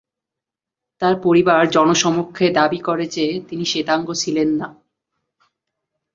তার 1.01 1.15
পরিবার 1.23 1.69
জনসমক্ষে 1.69 2.49
দাবী 2.49 2.79
করে 2.79 3.05
যে, 3.07 3.41
তিনি 3.49 3.65
শ্বেতাঙ্গ 3.65 4.07
ছিলেন 4.13 4.49
না। 4.55 4.67